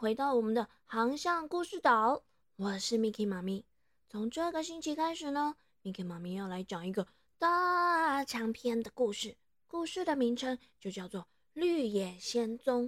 [0.00, 2.22] 回到我们的航向故事岛。
[2.56, 3.66] 我是 Miki 妈咪。
[4.08, 7.06] 从这个星期开始呢，Miki 妈咪要来讲一个
[7.36, 9.36] 大长篇的故事。
[9.66, 11.20] 故事的名称就叫做
[11.52, 12.86] 《绿野仙踪》。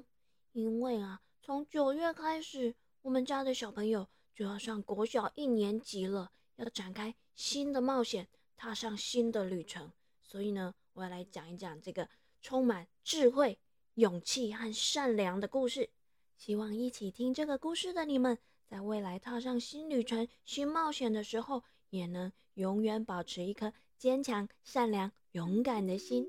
[0.52, 9.92] 因为啊，从九月开始，我们家的小朋友就要上国小一年级了，要展开新的冒险，踏上新的旅程。
[10.22, 12.08] 所以呢，我要来讲一讲这个
[12.40, 13.58] 充满智慧。
[13.96, 15.90] 勇气和善良的故事，
[16.36, 18.36] 希望一起听这个故事的你们，
[18.67, 26.26] 在未来踏上新旅程、新冒险的时候，也能永远保持一颗坚强、善良、勇敢的心。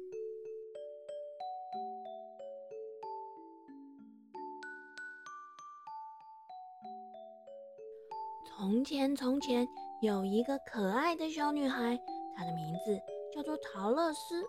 [8.45, 9.67] 从前，从前
[10.02, 11.99] 有一个可爱的小女孩，
[12.36, 13.02] 她的名字
[13.33, 14.45] 叫做陶乐斯。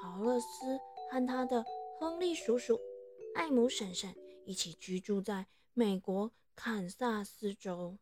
[0.00, 0.78] 陶乐斯
[1.10, 1.64] 和她的
[2.00, 2.80] 亨利叔叔、
[3.34, 4.12] 艾姆婶婶
[4.48, 7.98] 一起居住在美国堪萨斯州。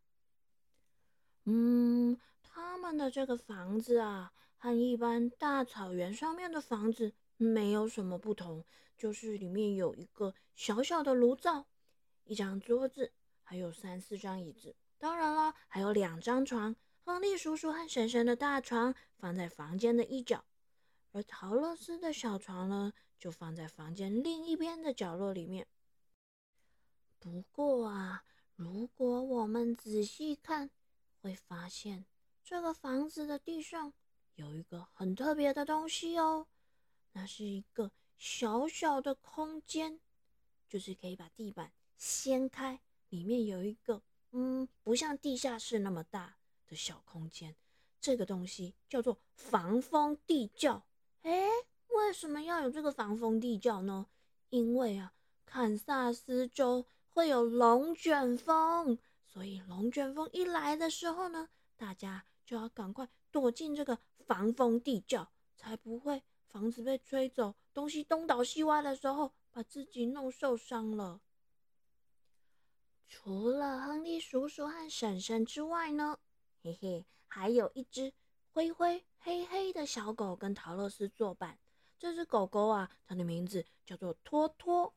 [1.43, 8.65] 嗯，他们的这个房子啊，和一般大草原上面的房子没有什么不同，
[8.97, 11.67] 就是里面有一个小小的炉灶、
[12.23, 14.77] 一张桌子，还有三四张椅子。
[14.99, 16.77] 当然了，还有两张床。
[17.05, 20.45] 亨利叔叔和婶婶的大床放在房间的一角，
[21.11, 22.93] 而陶乐斯的小床呢？
[23.19, 25.67] 就放在房间另一边的角落里面。
[27.19, 30.71] 不过啊，如果我们仔细看，
[31.21, 32.05] 会发现
[32.45, 33.93] 这个房子的地上
[34.35, 36.47] 有一个很特别的东西哦。
[37.13, 40.01] 那是一个小小的空间，
[40.69, 47.57] 就是可以把地板掀开，里面有一个嗯，不像地下室那么大的小空间。
[48.01, 50.87] 这个东西叫做防风地窖。
[51.23, 51.49] 哎。
[51.89, 54.07] 为什么要有这个防风地窖呢？
[54.51, 55.15] 因为啊，
[55.47, 56.85] 堪萨斯州
[57.17, 71.23] 会有龙卷风，所以龙卷风一来的时候呢，大家就要赶快躲进这个防风地窖，才不会房子被吹走，东西东倒西歪的时候把自己弄受伤了。
[73.09, 76.19] 除了亨利叔叔和婶婶之外呢，
[76.63, 78.13] 嘿嘿，还有一只
[78.53, 81.59] 灰灰黑黑的小狗跟陶乐斯作伴。
[81.99, 84.93] 这只狗狗啊，它的名字叫做托托。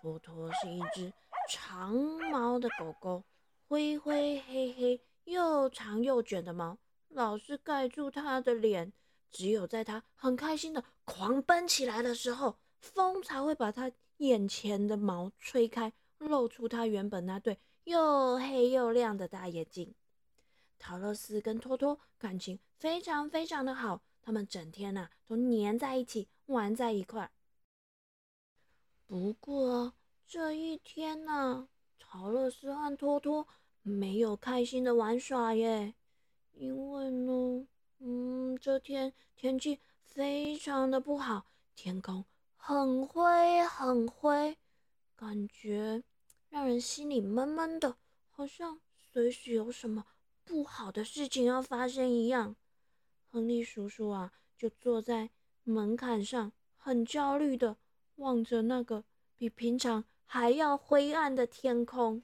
[0.00, 1.12] 托托是一只
[1.46, 1.94] 长
[2.30, 3.22] 毛的狗狗，
[3.68, 6.78] 灰灰黑黑，又长又卷的毛，
[7.08, 8.92] 老是盖住它的脸。
[9.30, 19.94] 只有在它很开心的狂奔起来的时候，风才会把它眼前的毛吹开，露出它原本那对又黑又亮的大眼睛。
[20.78, 24.00] 陶乐斯跟托托感情非常非常的好。
[24.22, 27.30] 他们整天呐都黏在一起，玩在一块儿。
[29.10, 29.92] 不过
[30.24, 33.48] 这一天呢，陶乐斯和托托
[33.82, 35.96] 没有开心的玩耍耶，
[36.52, 37.66] 因为呢，
[37.98, 42.24] 嗯，这天天气非常的不好，天空
[42.56, 44.56] 很灰很灰，
[45.16, 46.04] 感觉
[46.48, 47.96] 让人心里闷闷的，
[48.30, 50.06] 好像随时有什么
[50.44, 52.54] 不好的事情要发生一样。
[53.28, 55.30] 亨利叔叔啊，就坐在
[55.64, 57.76] 门槛上，很焦虑的
[58.20, 59.04] 望着那个
[59.34, 62.22] 比平常还要灰暗的天空。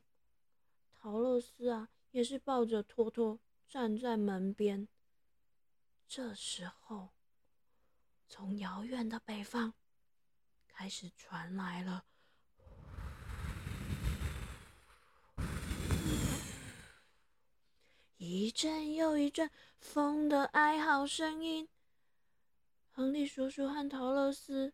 [0.93, 4.89] 陶乐斯啊，也是抱着托托站在门边。
[6.07, 7.11] 这时候，
[8.29, 9.75] 从遥远的北方
[10.69, 12.05] 开始传来了。
[18.19, 21.69] 一阵又一阵风的哀嚎声音。
[22.91, 24.73] 亨利叔叔和陶乐斯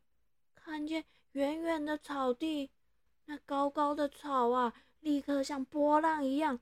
[0.64, 2.70] 看见远远的草地，
[3.26, 6.60] 那高高的草啊，立刻像波浪一样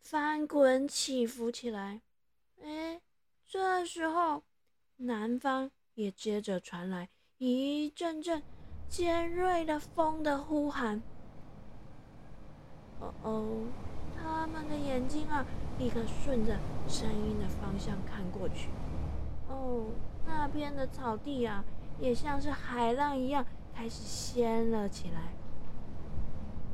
[0.00, 2.00] 翻滚起伏起来。
[2.62, 3.00] 哎，
[3.46, 4.44] 这时候
[4.96, 7.08] 南方也接着传来
[7.38, 8.42] 一阵阵
[8.88, 11.02] 尖锐的风的呼喊。
[13.00, 13.64] 哦哦，
[14.16, 15.44] 他们的眼睛啊！
[15.78, 18.68] 立刻顺着声音的方向看过去，
[19.48, 19.86] 哦，
[20.26, 21.64] 那边的草地啊，
[22.00, 23.44] 也像是海浪一样
[23.74, 25.34] 开始掀了起来。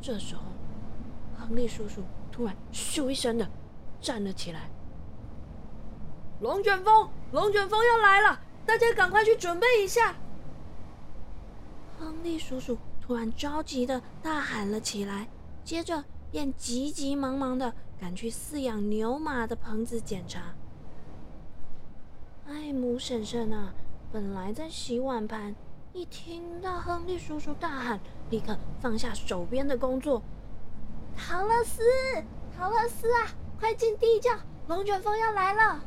[0.01, 0.43] 这时候，
[1.37, 3.49] 亨利叔叔突然咻一声的
[4.01, 4.71] 站了起来。
[6.41, 10.15] 龙卷风，龙卷风要来了，大家赶快去准备一下！
[11.99, 15.29] 亨利叔叔突然着急的大喊了起来，
[15.65, 17.75] 接着便急急忙忙的。
[17.99, 20.55] 赶去饲养牛马的棚子检查。
[22.47, 23.73] 艾姆婶婶啊，
[24.13, 25.55] 本来在洗碗盘，
[25.93, 28.01] 一听到亨利叔叔大喊，
[28.31, 30.23] 立刻放下手边的工作。
[31.17, 31.83] 陶乐斯，
[32.57, 34.31] 陶乐斯啊，快进地窖，
[34.69, 35.81] 龙卷风要来了！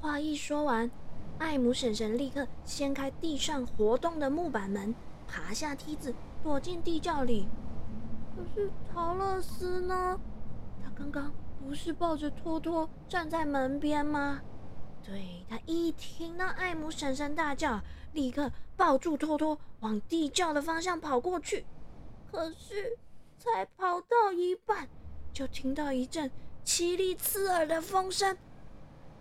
[0.00, 0.90] 话一说完，
[1.38, 4.94] 艾姆婶婶立刻掀开地上活动的木板门，
[5.28, 7.48] 爬下梯子，躲进地窖里。
[8.34, 10.18] 可是陶乐斯呢？
[10.84, 14.40] 他刚刚不是抱着托托站在门边吗？
[15.06, 17.80] 对他一听到艾姆婶婶大叫，
[18.12, 21.64] 立刻抱住托托往地窖的方向跑过去。
[22.28, 22.98] 可是
[23.38, 24.88] 才跑到一半，
[25.32, 26.28] 就听到一阵
[26.64, 28.36] 凄厉刺耳的风声，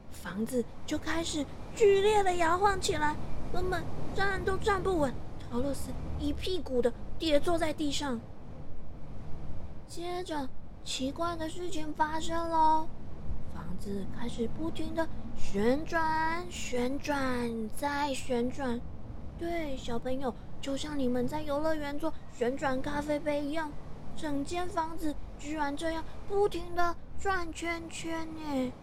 [0.09, 1.45] 房子就开始
[1.75, 3.15] 剧烈的摇晃起来，
[3.53, 3.83] 根本
[4.15, 5.13] 站都站不稳。
[5.39, 8.19] 陶乐斯一屁股的跌坐在地上。
[9.87, 10.49] 接着，
[10.83, 12.89] 奇怪的事情发生喽，
[13.55, 15.07] 房子开始不停的。
[15.37, 18.79] 旋转，旋转，再旋转。
[19.39, 23.71] 对，小朋友，就像你们在游乐园做旋转咖啡杯一样，
[24.15, 28.73] 整间房子居然这样不停的转圈圈呢。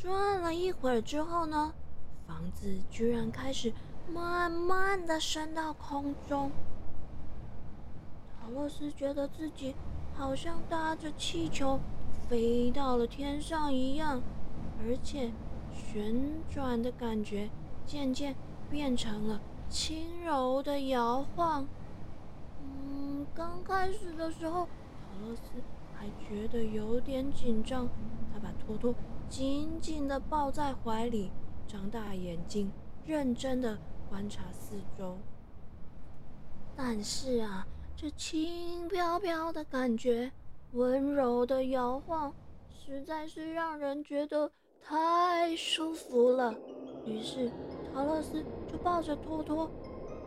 [0.00, 1.74] 转了一会儿之后呢，
[2.26, 3.72] 房子居然开始
[4.12, 6.52] 慢慢的升到空中。
[8.40, 9.74] 陶洛斯觉得自己
[10.16, 11.78] 好像搭着气球
[12.28, 14.20] 飞到了天上一样。
[14.80, 15.32] 而且，
[15.72, 16.14] 旋
[16.48, 17.50] 转的感觉
[17.84, 18.36] 渐渐
[18.70, 21.66] 变成了轻柔的摇晃。
[22.62, 24.68] 嗯，刚开始的时候，
[25.00, 25.42] 陶乐斯
[25.94, 27.88] 还觉得有点紧张。
[28.32, 28.94] 他把托托
[29.28, 31.30] 紧紧地抱在怀里，
[31.66, 32.70] 张大眼睛，
[33.04, 33.78] 认真地
[34.08, 35.18] 观察四周。
[36.76, 37.66] 但是啊，
[37.96, 40.30] 这轻飘飘的感觉，
[40.72, 42.34] 温柔的摇晃，
[42.68, 44.52] 实在是让人觉得。
[44.80, 46.54] 太舒服了，
[47.04, 47.52] 于是
[47.92, 48.42] 陶乐斯
[48.72, 49.70] 就抱着托托，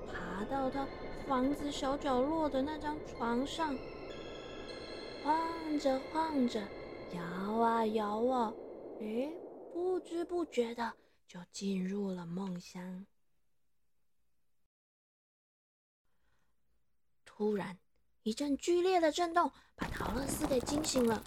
[0.06, 0.88] 爬到他
[1.28, 3.76] 房子小角落的那张床上，
[5.24, 6.62] 晃着晃着，
[7.16, 7.24] 摇
[7.60, 8.54] 啊摇啊，
[9.00, 9.36] 诶，
[9.74, 10.94] 不知不觉的
[11.28, 13.08] 就进入了梦乡。
[17.26, 17.80] 突然，
[18.22, 21.24] 一阵剧烈的震动把陶乐斯给惊醒了，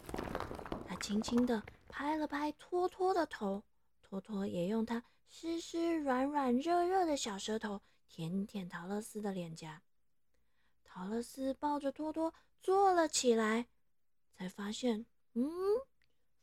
[0.86, 1.60] 他轻轻的。
[1.88, 3.62] 拍了拍托托的头，
[4.00, 9.82] 托托也用它湿湿软软热热的小舌头舔舔陶乐斯的脸颊。
[10.84, 13.66] 陶乐斯抱着托托坐了起来，
[14.36, 15.48] 才发现，嗯，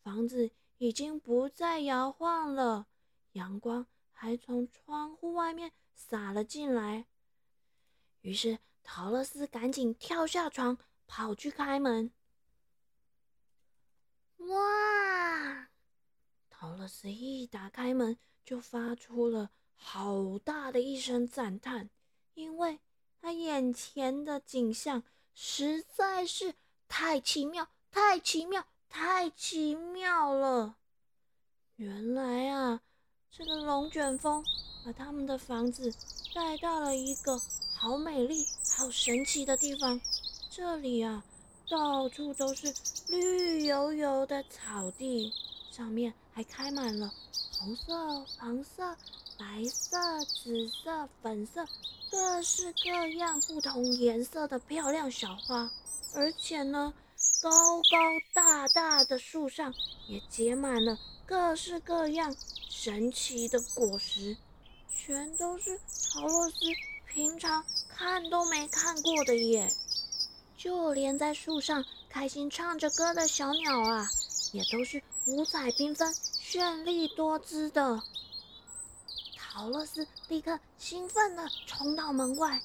[0.01, 2.87] 房子已经不再摇晃了，
[3.33, 7.07] 阳光还从窗户外面洒了进来。
[8.21, 10.77] 于是陶乐斯赶紧跳下床，
[11.13, 12.09] 跑去开门。
[14.37, 15.67] 哇！
[16.49, 21.89] 陶乐斯一打开门，就发出了好大的一声赞叹，
[22.33, 22.79] 因为
[23.19, 25.03] 他眼前的景象
[25.33, 26.55] 实在是
[26.87, 30.77] 太奇妙、太奇妙、太奇妙了。
[31.75, 32.79] 原来啊，
[33.29, 34.41] 这个龙卷风
[34.85, 35.93] 把他们的房子
[36.33, 37.37] 带到了一个
[37.75, 38.45] 好美丽、
[38.77, 39.99] 好神奇的地方。
[40.53, 41.23] 这里啊。
[41.69, 42.73] 到处都是
[43.07, 45.31] 绿油油的草地，
[45.71, 47.09] 上面还开满了
[47.57, 48.93] 红色、黄色、
[49.39, 51.65] 白色、紫色、粉色，
[52.11, 55.71] 各式各样不同颜色的漂亮小花。
[56.13, 56.93] 而且呢，
[57.41, 57.97] 高高
[58.33, 59.73] 大大的树上
[60.09, 62.35] 也结满了各式各样
[62.69, 64.35] 神奇的果实，
[64.89, 65.79] 全都是
[66.11, 66.57] 陶乐斯
[67.07, 69.71] 平常看都没看过的耶。
[70.61, 74.06] 就连在树上开心唱着歌的小鸟啊，
[74.53, 77.99] 也都是五彩缤纷、绚丽多姿的。
[79.35, 82.61] 陶乐斯立刻兴奋地冲到门外，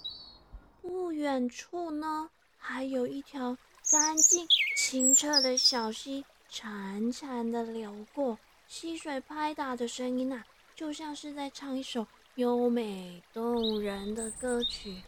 [0.83, 3.57] 不远处呢，还有一条
[3.91, 6.23] 干净清澈的小溪
[6.53, 8.39] 潺潺地流过，
[8.69, 15.01] 溪水拍打的声音啊，就像是在唱一首优美动人的歌曲。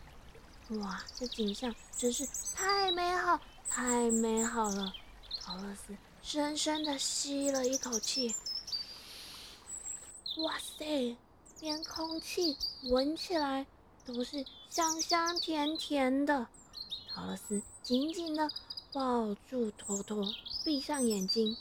[0.77, 4.93] 哇，这景象真是太美好，太美好了！
[5.41, 8.35] 陶乐斯深深的吸了一口气，
[10.45, 11.17] 哇塞，
[11.61, 12.55] 连空气
[12.91, 13.67] 闻起来
[14.05, 16.47] 都是香香甜甜的。
[17.09, 18.51] 陶乐斯紧紧的
[18.93, 20.23] 抱住托托，
[20.67, 21.57] 闭上眼睛，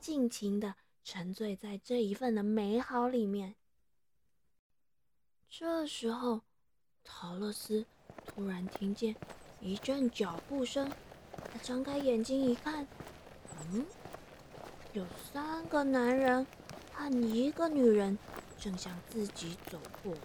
[0.00, 0.74] 尽情的
[1.04, 3.54] 沉醉在这一份的美好里面。
[5.48, 6.40] 这时候，
[7.04, 7.86] 陶乐斯。
[8.28, 9.16] 突然听见
[9.60, 10.90] 一阵脚步声，
[11.32, 12.86] 他张开眼睛一看，
[13.72, 13.84] 嗯，
[14.92, 16.46] 有三个男人
[16.92, 18.16] 和一个女人
[18.58, 20.20] 正向自己走过来。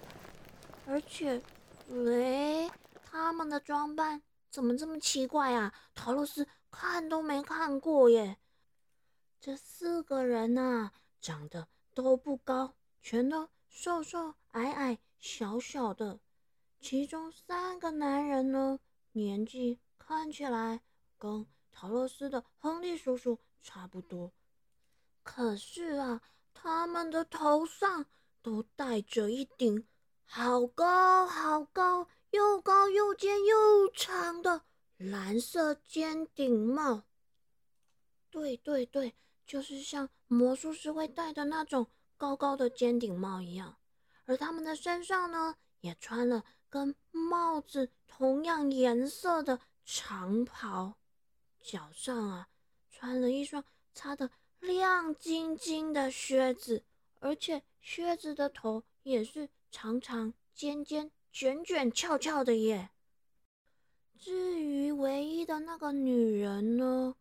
[0.86, 1.42] 而且，
[1.88, 2.70] 喂，
[3.04, 5.74] 他们的装扮怎么这么奇怪啊？
[5.96, 8.38] 陶乐斯看都没看过耶。
[9.40, 16.20] 这四个人呐，长得都不高，全都瘦瘦矮矮、小小的。
[16.84, 18.78] 其中三个男人呢，
[19.14, 20.82] 年纪看起来
[21.18, 24.34] 跟陶乐斯的亨利叔叔差不多，
[25.24, 26.22] 可是啊，
[26.54, 28.06] 他们的头上
[28.42, 29.88] 都戴着一顶。
[30.26, 34.64] 好高好高，又高又尖又长的
[34.98, 37.04] 蓝色尖顶帽。
[38.30, 41.88] 对对对，就是像魔术师会戴的那种
[42.18, 43.78] 高高的尖顶帽一样。
[44.26, 50.96] 而他们的身上呢，也穿了跟帽子同样颜色的长袍，
[51.62, 52.50] 脚上啊
[52.90, 53.64] 穿了一双
[53.94, 56.84] 擦得亮晶晶的靴子，
[57.20, 59.48] 而且靴子的头也是。
[59.70, 62.92] 长长、尖尖、卷卷、翘翘的耶。
[64.20, 67.16] 至于唯一的那个女人呢？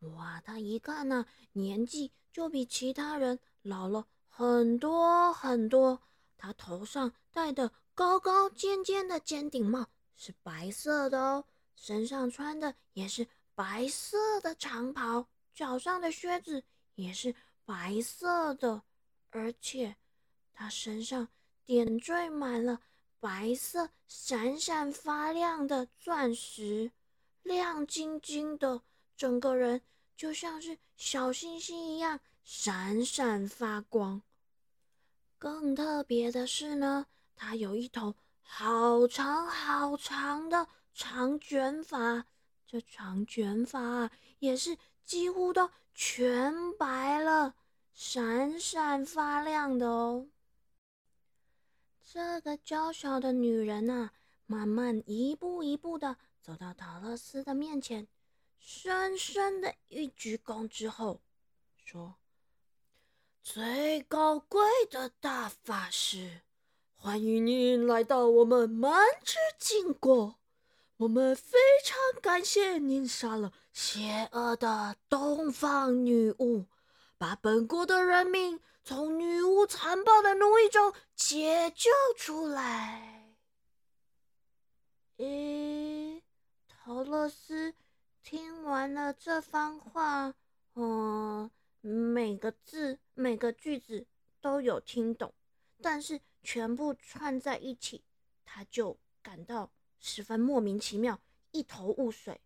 [0.00, 6.00] 哇，她一看呢，年纪就比其他人老了很多很多。
[6.38, 11.44] 她头上戴的高高尖尖的尖顶帽是白色的哦，
[11.76, 16.64] 身上穿的也是白色的长袍，脚上的靴子
[16.94, 17.34] 也是
[17.66, 18.80] 白色的，
[19.28, 19.96] 而且
[20.54, 21.28] 他身上。
[21.66, 22.80] 点缀满了
[23.20, 26.90] 白色、闪闪发亮的钻石，
[27.42, 28.80] 亮晶晶的，
[29.14, 29.82] 整个人
[30.16, 34.22] 就像是小星星一样闪闪发光。
[35.38, 37.06] 更特别的是呢，
[37.40, 42.26] 她有一头好长好长的长卷发，
[42.66, 47.54] 这长卷发啊，也是几乎都全白了，
[47.94, 50.28] 闪闪发亮的哦。
[52.04, 54.12] 这个娇小的女人啊，
[54.44, 58.06] 慢慢一步一步的走到陶乐斯的面前，
[58.58, 61.22] 深深的一鞠躬之后，
[61.86, 62.16] 说
[63.42, 66.42] ：“最高贵的大法师，
[67.02, 68.92] 欢迎您来到我们蛮
[69.24, 70.34] 之金国。
[70.98, 76.66] 我们非常感谢您杀了邪恶的东方女巫，
[77.16, 83.34] 把本国的人民。”从女巫残暴的奴役中解救出来。
[85.18, 86.22] 诶，
[86.68, 87.74] 陶乐斯
[88.22, 90.34] 听完了这番话，
[90.74, 94.06] 嗯，每个字、每个句子
[94.40, 95.32] 都有听懂，
[95.82, 98.02] 但是全部串在一起，
[98.44, 101.20] 他就感到十分莫名其妙，
[101.52, 102.40] 一头雾水。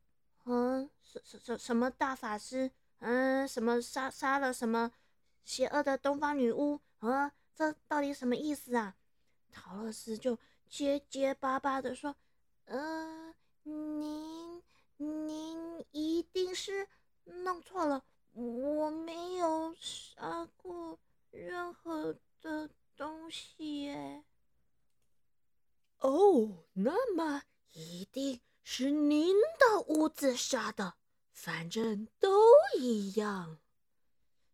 [0.44, 2.70] 嗯，什什什什么大法师？
[2.98, 4.92] 嗯，什么杀杀了什么？
[5.44, 8.96] 邪恶的东方女巫，啊，这到底什么意思啊？
[9.52, 10.38] 陶乐斯就
[10.68, 12.16] 结结巴巴的说
[12.64, 14.62] ：“呃，您
[14.96, 16.88] 您一定是
[17.24, 20.98] 弄错了，我没有杀过
[21.30, 24.24] 任何的东西耶。”
[26.00, 30.94] 哦，那么一定是您的屋子杀的，
[31.32, 32.30] 反正都
[32.78, 33.58] 一样。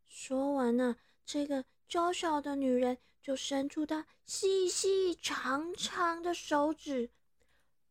[0.06, 7.10] 说完呢，这个娇小的女人就伸出她细细长长的手指。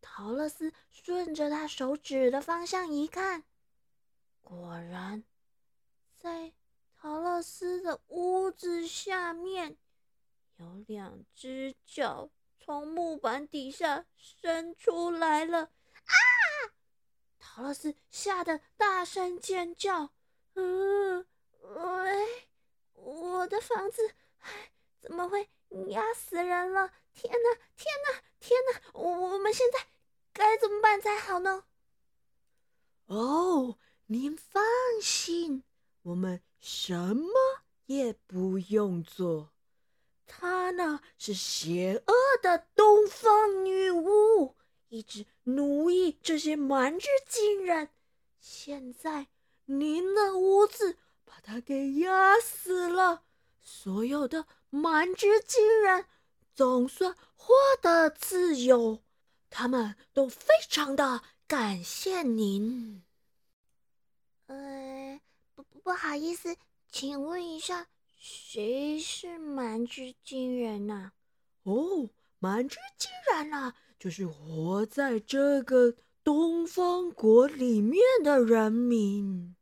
[0.01, 3.43] 陶乐斯顺着她手指的方向一看，
[4.41, 5.23] 果然，
[6.17, 6.53] 在
[6.95, 9.77] 陶乐斯的屋子下面，
[10.59, 15.63] 有两只脚从木板底下伸出来了！
[15.63, 16.13] 啊！
[17.39, 20.11] 陶乐斯吓得大声尖叫。
[20.55, 21.25] 嗯。
[21.61, 22.49] 喂，
[22.93, 25.49] 我的房子，哎，怎么会
[25.87, 26.91] 压死人了？
[27.13, 28.81] 天哪，天哪，天哪！
[28.93, 29.87] 我我们现在
[30.33, 31.63] 该怎么办才好呢？
[33.05, 34.61] 哦，您放
[35.01, 35.63] 心，
[36.01, 37.31] 我们什么
[37.85, 39.53] 也不用做。
[40.29, 44.55] 她呢是邪恶的东方女巫，
[44.87, 47.89] 一直奴役这些蛮之金人。
[48.39, 49.27] 现在
[49.65, 50.97] 您的屋子。
[51.25, 53.23] 把她给压死了，
[53.61, 56.05] 所有的蛮之金人
[56.55, 59.03] 总算获得自由，
[59.49, 63.03] 他们都非常的感谢您。
[64.47, 65.21] 呃，
[65.53, 66.57] 不不好意思，
[66.91, 67.87] 请问一下，
[68.19, 71.13] 谁是蛮之金人呐？
[71.63, 79.55] 哦，蛮之金人啊，就是活在这个东方国里面的人民。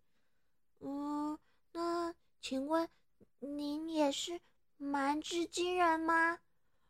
[0.80, 1.38] 嗯。
[1.74, 2.90] 那请问
[3.40, 4.40] 您也是
[4.78, 6.40] 蛮之金人吗？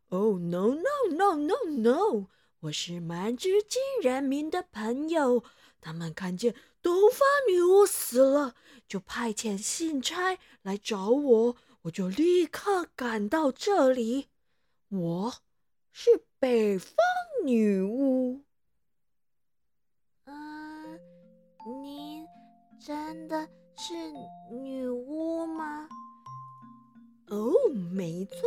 [0.08, 2.28] 哦，no no no no no！
[2.62, 5.44] 我是蛮之金人民的朋友，
[5.82, 6.56] 他们看见
[6.88, 8.56] 东方女巫死了，
[8.88, 14.29] 就派遣信差来找我，我就立刻赶到这里。
[14.88, 15.34] 我
[15.91, 16.96] 是北方
[17.44, 18.41] 女巫。
[20.24, 20.98] 嗯，
[21.84, 22.25] 您
[22.79, 23.94] 真的是
[24.50, 25.89] 女巫吗？
[27.27, 27.51] 哦，
[27.91, 28.38] 没错。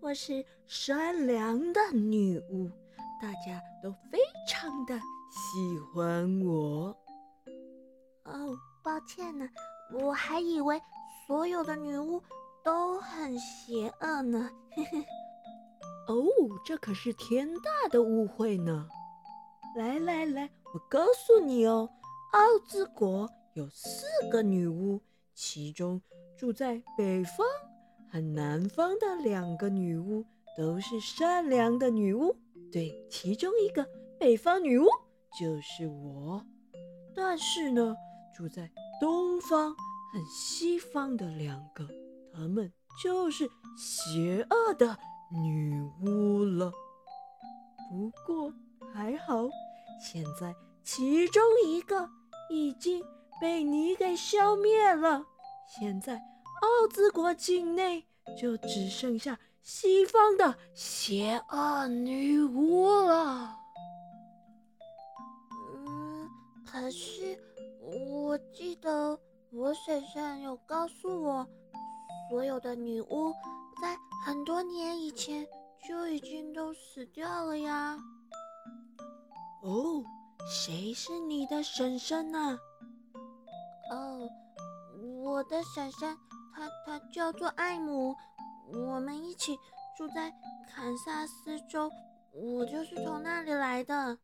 [0.00, 2.70] 我是善良的女巫，
[3.18, 6.94] 大家都非常的喜欢我。
[8.32, 9.48] 哦，抱歉呢，
[9.92, 10.80] 我还以为
[11.26, 12.20] 所有的女巫
[12.64, 14.50] 都很邪恶呢。
[14.70, 15.04] 嘿 嘿
[16.08, 16.24] 哦，
[16.64, 18.88] 这可是天大的误会呢！
[19.76, 21.88] 来来来，我告诉你哦，
[22.32, 25.00] 奥兹国有四个女巫，
[25.34, 26.00] 其中
[26.36, 27.46] 住在北方。
[28.10, 30.22] 和南方的两个女巫
[30.58, 32.36] 都是善良的女巫，
[32.70, 33.86] 对，其中一个
[34.18, 34.86] 北方女巫
[35.40, 36.44] 就是我。
[37.14, 37.96] 但是呢，
[38.36, 38.70] 住在
[39.00, 41.88] 东方和西方的两个，
[42.32, 42.72] 他们
[43.02, 44.98] 就是邪恶的
[45.30, 46.72] 女巫了。
[47.90, 48.52] 不过
[48.92, 49.48] 还好，
[50.00, 52.08] 现在其中一个
[52.50, 53.04] 已经
[53.40, 55.24] 被你给消灭了。
[55.66, 56.22] 现在。
[56.62, 58.06] 奥兹国境内
[58.40, 63.56] 就只剩下西方的邪恶女巫了。
[65.74, 66.30] 嗯，
[66.64, 67.36] 可是
[68.00, 69.18] 我记得
[69.50, 71.46] 我婶婶有告诉我，
[72.30, 73.32] 所有的女巫
[73.82, 75.46] 在很多年以前
[75.86, 77.98] 就已经都死掉了呀。
[79.62, 80.02] 哦，
[80.48, 82.58] 谁是你的婶婶呢？
[83.90, 84.28] 哦，
[85.22, 86.16] 我的婶婶。
[86.54, 88.14] 她她叫做艾姆，
[88.72, 89.58] 我们一起
[89.96, 90.32] 住在
[90.68, 91.90] 堪萨斯州，
[92.32, 94.16] 我就是从那里来的。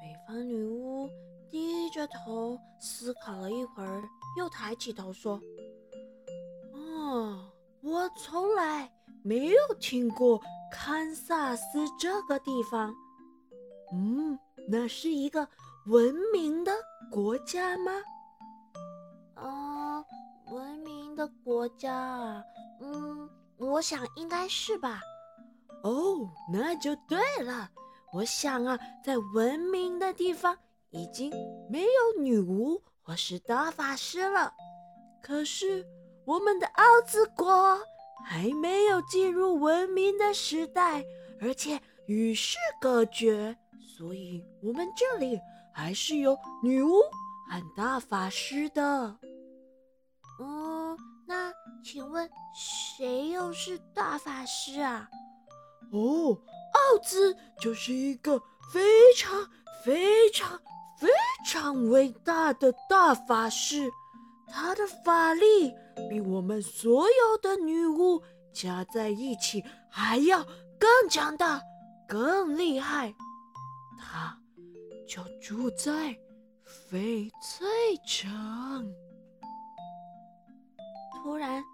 [0.00, 1.08] 北方女巫
[1.52, 4.02] 低着头思考了一会儿，
[4.38, 5.38] 又抬起头说
[6.72, 8.90] ：“哦，我从来
[9.22, 12.94] 没有听过堪萨斯这个地方。
[13.92, 15.46] 嗯，那是一个
[15.88, 16.72] 文明的
[17.10, 17.92] 国家吗？”
[20.50, 22.44] 文明的国家啊，
[22.80, 25.00] 嗯，我想应该是吧。
[25.82, 27.70] 哦，那就对了。
[28.12, 30.54] 我想啊，在文明的地方
[30.92, 31.32] 已经
[31.68, 34.52] 没有女巫或是大法师了。
[35.22, 35.84] 可是
[36.24, 37.78] 我们的奥兹国
[38.24, 41.04] 还没有进入文明的时代，
[41.40, 43.56] 而且与世隔绝，
[43.96, 45.40] 所以我们这里
[45.72, 46.92] 还是有女巫
[47.50, 49.18] 和大法师的。
[50.40, 51.52] 嗯，那
[51.84, 55.08] 请问谁又是大法师啊？
[55.92, 56.36] 哦，
[56.72, 58.38] 奥兹就是一个
[58.72, 59.48] 非常
[59.84, 60.60] 非常
[61.02, 61.08] 非
[61.44, 63.90] 常伟大的大法师，
[64.46, 65.74] 他的法力
[66.08, 70.46] 比我们所有的女巫加在一起还要
[70.78, 71.60] 更强大、
[72.08, 73.12] 更厉害。
[73.98, 74.38] 他
[75.08, 76.16] 就住在
[76.88, 77.66] 翡翠
[78.06, 78.94] 城。
[81.20, 81.64] 突然，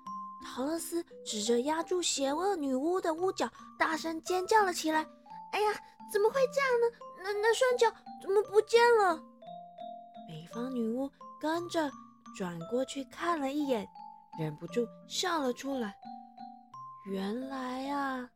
[0.43, 3.47] 陶乐斯指着压住邪恶女巫的屋角，
[3.79, 5.07] 大声尖叫了起来
[5.53, 5.69] ：“哎呀，
[6.11, 6.97] 怎么会这样呢？
[7.23, 7.87] 那那双脚
[8.21, 9.21] 怎么不见了？”
[10.29, 11.91] 北方女巫跟着
[12.37, 13.87] 转过去看了一眼，
[14.39, 15.97] 忍不住笑了出来。
[17.07, 18.29] 原来啊，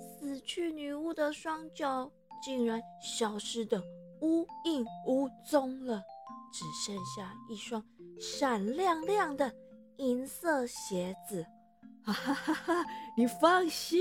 [0.00, 2.10] 死去女巫的双脚
[2.42, 3.82] 竟然消失的
[4.20, 6.02] 无影无踪了，
[6.52, 7.84] 只剩下一双
[8.20, 9.52] 闪亮亮的。
[9.96, 11.44] 银色鞋子，
[12.02, 12.84] 哈哈哈哈！
[13.14, 14.00] 你放心，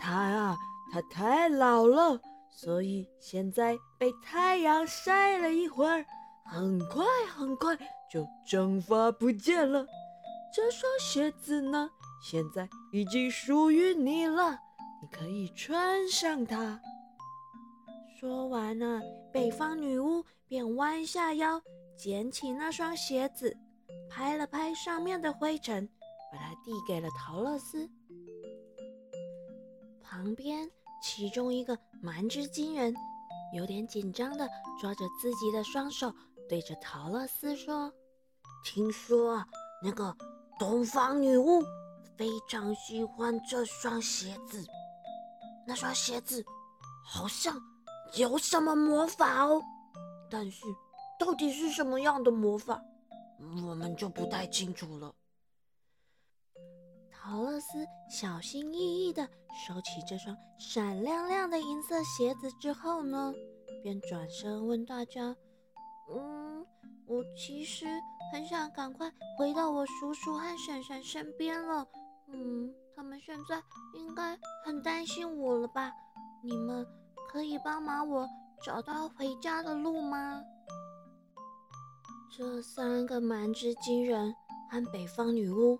[0.00, 0.56] 她啊，
[0.92, 6.04] 她太老了，所以现在被太阳晒了一会儿，
[6.44, 7.76] 很快很快
[8.10, 9.86] 就蒸发不见了。
[10.52, 11.88] 这双鞋子呢，
[12.22, 14.58] 现在已经属于你了，
[15.00, 16.80] 你可以穿上它。
[18.18, 19.00] 说完呢，
[19.32, 21.62] 北方女巫便弯下腰，
[21.96, 23.56] 捡起那双鞋子。
[24.10, 25.88] 拍了拍上面的灰尘，
[26.32, 27.88] 把它递给了陶乐斯。
[30.02, 30.68] 旁边
[31.02, 32.94] 其中一个蛮之金人
[33.54, 34.48] 有点紧张的
[34.80, 36.14] 抓着自己的双手，
[36.48, 37.92] 对着陶乐斯说
[38.64, 39.44] ：“听说
[39.82, 40.16] 那个
[40.58, 41.62] 东方女巫
[42.16, 44.64] 非常喜欢这双鞋子，
[45.66, 46.44] 那双鞋子
[47.04, 47.56] 好像
[48.16, 49.62] 有什么魔法哦，
[50.30, 50.64] 但是
[51.18, 52.80] 到底是什么样的魔法？”
[53.64, 55.14] 我们就不太清楚了。
[57.30, 59.22] 陶陶乐斯小心翼翼地
[59.64, 63.32] 收起这双闪亮亮的银色鞋子之后呢，
[63.84, 65.36] 便转身问大家
[66.12, 66.66] ：“嗯，
[67.06, 67.86] 我其实
[68.32, 71.86] 很想赶快回到我叔叔和婶婶身边了。
[72.26, 73.62] 嗯，他们现在
[73.94, 75.92] 应该很担心我了吧？
[76.42, 76.84] 你们
[77.30, 78.28] 可以帮忙我
[78.64, 80.42] 找到回家的路吗？”
[82.36, 84.34] 这三个蛮之金人
[84.68, 85.78] 和北方女巫。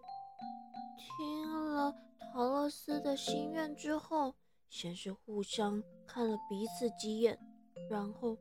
[1.17, 1.40] 听
[2.61, 4.35] 陶乐斯的心愿之后，
[4.69, 7.39] 先是互相看了彼此几眼，
[7.89, 8.37] 然后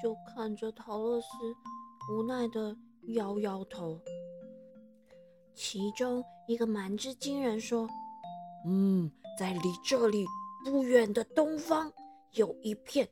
[0.00, 1.26] 就看着陶乐斯，
[2.12, 2.76] 无奈的
[3.08, 4.00] 摇摇头。
[5.52, 7.88] 其中一个蛮之金人说
[8.64, 10.24] ：“嗯，在离这里
[10.64, 11.92] 不远的东方，
[12.34, 13.08] 有一片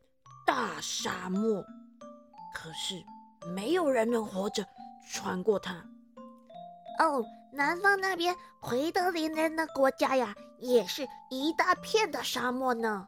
[0.46, 1.64] 大沙漠，
[2.54, 2.94] 可是
[3.56, 4.64] 没有人能活着
[5.10, 5.84] 穿过它。”
[7.02, 7.24] 哦。
[7.54, 13.06] 南方那边奎德林人的国家呀，也是一大片的沙漠呢。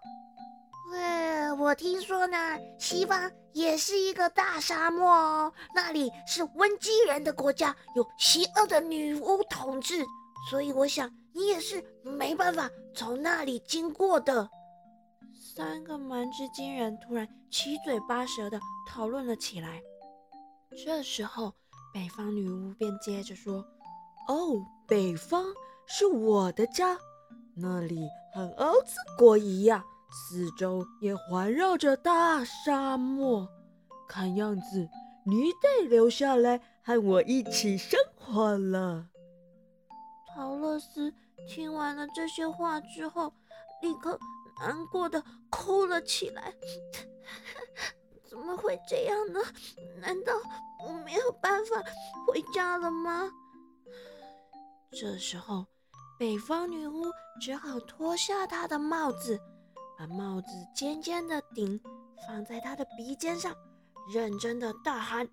[0.92, 2.38] 喂，我听说呢，
[2.78, 10.06] 西方也是一个大沙漠哦，那里是温基人的国家，有邪恶的女巫统治，
[10.48, 14.48] 所以我想你也是没办法从那里经过的。
[15.56, 19.82] 三个蛮之金人突然七嘴八舌的讨论了起来。
[20.84, 21.52] 这时候，
[21.92, 23.64] 北方女巫便接着说。
[24.28, 25.44] 哦，北方
[25.86, 26.98] 是我的家，
[27.54, 33.48] 那里和奥兹国一样，四周也环绕着大沙漠。
[34.08, 34.88] 看样子
[35.24, 39.06] 你得留下来和我一起生活了。
[40.34, 41.12] 陶乐斯
[41.48, 43.32] 听完了这些话之后，
[43.80, 44.18] 立刻
[44.60, 46.52] 难过的哭了起来。
[48.28, 49.40] 怎么会这样呢？
[50.00, 50.32] 难道
[50.86, 51.82] 我没有办法
[52.26, 53.30] 回家了吗？
[54.92, 55.66] 这时候，
[56.18, 57.04] 北方女巫
[57.40, 59.38] 只好脱下她的帽子，
[59.98, 61.78] 把帽子尖尖的顶
[62.26, 63.54] 放在她的鼻尖上，
[64.12, 65.28] 认真的大喊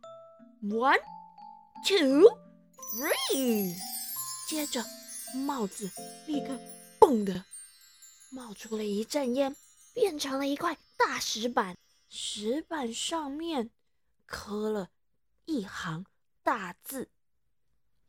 [0.62, 1.00] ：“One,
[1.88, 2.30] two,
[2.98, 3.74] three！”
[4.50, 4.84] 接着，
[5.46, 5.90] 帽子
[6.28, 6.60] 立刻
[7.00, 7.46] “嘣”的
[8.32, 9.56] 冒出了一阵烟，
[9.94, 11.78] 变成了一块大石板，
[12.10, 13.70] 石板上面
[14.26, 14.90] 刻了
[15.46, 16.06] 一行
[16.44, 17.10] 大字：“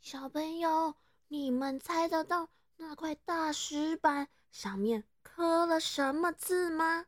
[0.03, 0.97] 小朋友。”
[1.35, 7.07] 你们猜得到那块大石板上面刻了什么字吗？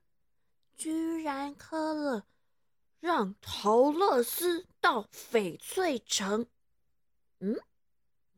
[0.77, 2.27] 居然刻了
[2.99, 6.49] “让陶乐斯到翡翠城”。
[7.39, 7.61] 嗯，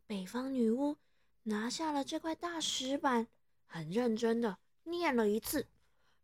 [0.06, 0.98] 北方女巫
[1.44, 3.26] 拿下了这块大石板，
[3.64, 5.66] 很认真的念了一次：“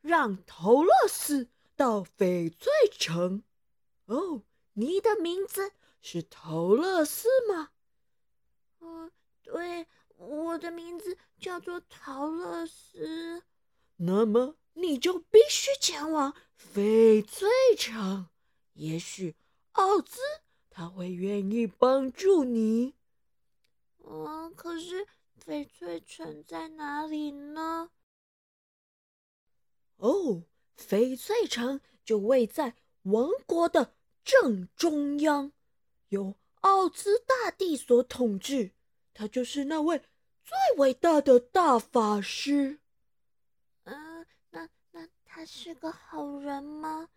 [0.02, 3.42] 让陶乐斯到翡翠城。”
[4.04, 4.42] 哦，
[4.74, 5.72] 你的名字
[6.02, 7.70] 是陶乐斯吗？
[8.80, 9.10] 嗯。
[9.44, 13.42] 对，我的名字叫做陶乐斯。
[13.96, 16.34] 那么你就必须前往
[16.74, 18.28] 翡翠城，
[18.72, 19.36] 也许
[19.72, 20.18] 奥兹
[20.68, 22.94] 他会愿意帮助你。
[23.98, 25.06] 嗯，可是
[25.44, 27.90] 翡翠城在哪里呢？
[29.96, 30.42] 哦，
[30.76, 35.52] 翡翠城就位在王国的正中央，
[36.08, 38.72] 由奥兹大帝所统治。
[39.14, 40.02] 他就是那位
[40.42, 42.80] 最伟大的大法师。
[43.84, 47.08] 嗯，那那他是个好人吗？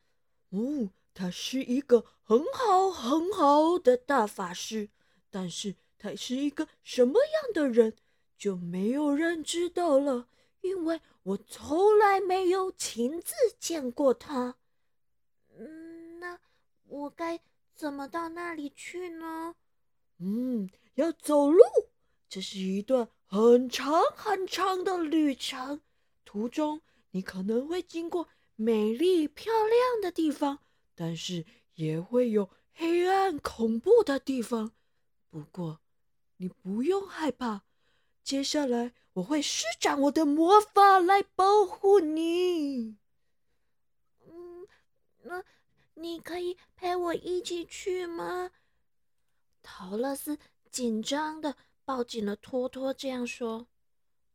[0.49, 4.89] 哦，他是一个很好很好的大法师。
[5.31, 7.95] 但是他是一个什么样的人，
[8.37, 10.29] 就没有人知道了，
[10.61, 14.55] 因为我从来没有亲自见过他。
[15.57, 16.39] 嗯，那
[16.85, 17.39] 我该
[17.73, 19.55] 怎么到那里去呢？
[20.19, 20.69] 嗯。
[20.97, 21.63] 要走路，
[22.37, 25.81] 这是一段很长很长的旅程。
[26.23, 30.59] 途中你可能会经过美丽漂亮的地方，
[30.93, 34.71] 但是也会有黑暗恐怖的地方。
[35.31, 35.81] 不过
[36.35, 37.63] 你不用害怕，
[38.21, 42.97] 接下来我会施展我的魔法来保护你。
[44.27, 44.67] 嗯，
[45.23, 45.43] 那
[45.95, 48.51] 你可以陪我一起去吗，
[49.63, 50.37] 陶乐斯？
[50.69, 51.55] 紧张的
[51.87, 53.69] 抱紧了托托，这样说：“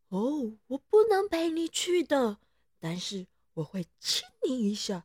[0.09, 2.39] 哦，我不能陪你去的，
[2.81, 5.05] 但是我会亲你一下。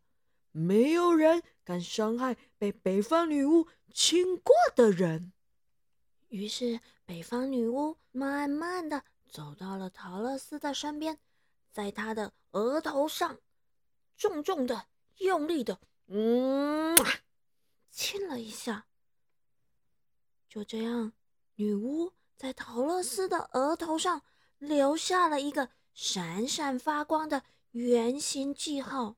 [0.54, 5.34] 没有人敢伤害被北方女巫亲过的人。”
[6.30, 11.20] 于是，北方女巫慢慢的走到了陶乐斯的身边，
[11.70, 13.42] 在他的额头上
[14.16, 16.98] 重重的、用力的，嗯，
[17.92, 18.88] 亲了一下。
[20.48, 21.12] 就这样。
[21.56, 24.22] 女巫在陶乐斯的额头上
[24.60, 29.16] 留下了一个闪闪发光的圆形记号。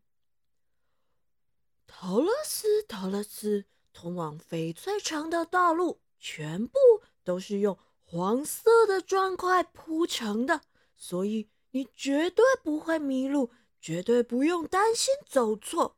[1.85, 6.79] 陶乐斯，陶乐斯，通往翡翠城的道路全部
[7.25, 10.61] 都是用黄色的砖块铺成的，
[10.95, 13.51] 所以你绝对不会迷路，
[13.81, 15.97] 绝对不用担心走错。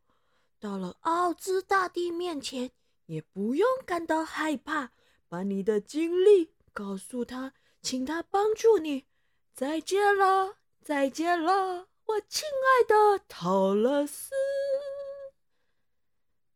[0.58, 2.72] 到了奥兹大帝面前，
[3.06, 4.90] 也不用感到害怕，
[5.28, 9.06] 把你的经历告诉他，请他帮助你。
[9.54, 14.30] 再见了，再见了，我亲爱的陶乐斯。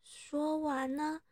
[0.03, 1.23] 说完呢，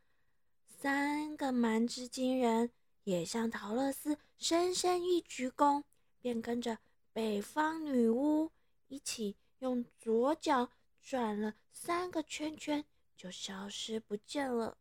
[0.66, 2.70] 三个蛮之金人
[3.05, 5.83] 也向陶乐斯深深一鞠躬，
[6.20, 6.79] 便跟着
[7.12, 8.51] 北方女巫
[8.88, 10.70] 一起用左脚
[11.01, 12.85] 转了三个圈圈，
[13.16, 14.77] 就消失不见了，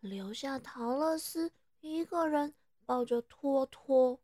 [0.00, 4.20] 留下陶乐斯一个人抱着托托，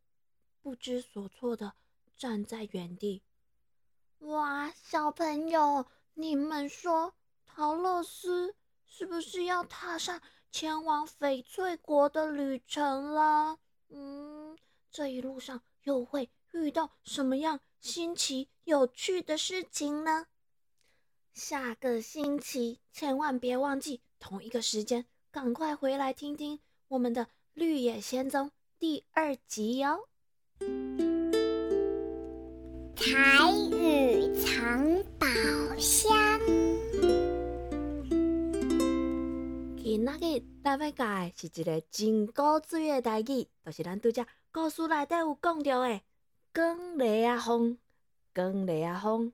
[0.61, 1.73] 不知所措的
[2.15, 3.21] 站在原地。
[4.19, 7.13] 哇，小朋友，你们说
[7.45, 8.55] 陶乐斯？
[8.85, 10.19] 是不是要踏上
[10.51, 13.59] 前往翡翠国的旅程了？
[13.89, 14.57] 嗯，
[14.91, 20.25] 这一路上又会遇到什么样新奇有趣的事情呢？
[21.33, 27.25] 下个星期千万别忘记同一个时间，赶快回来听听我们的
[27.59, 28.47] 《绿野仙踪》
[28.79, 30.07] 第二集哟！
[32.95, 35.27] 彩雨藏宝
[35.77, 36.39] 箱。
[39.75, 46.01] 今仔日咱要教的是一个真古锥的代志，就是咱拄则故事内底有讲到的
[46.55, 47.77] “光雷啊风
[48.33, 49.33] ”，“光雷啊风”，“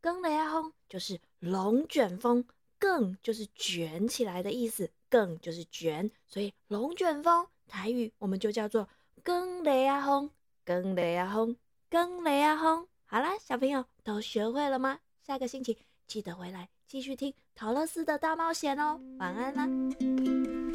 [0.00, 2.46] 光雷啊风”就是龙卷风
[2.80, 8.88] ，“更”就是卷起来的意思，“更”就是卷，所以龙卷风台语我们就叫做
[9.22, 10.30] “更雷啊轰，
[10.64, 11.54] 更雷啊轰，
[11.88, 12.88] 更雷啊轰”。
[13.06, 14.98] 好啦，小朋友都学会了吗？
[15.22, 16.68] 下个星期记得回来。
[16.86, 20.67] 继续听陶乐斯的大冒险哦，晚安啦。